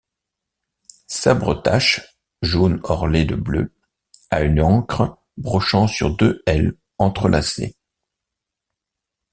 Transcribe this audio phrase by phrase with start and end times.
[1.05, 3.71] Sabretache jaune orlée de bleu
[4.31, 7.75] à une ancre brochant sur deux L entrelacées.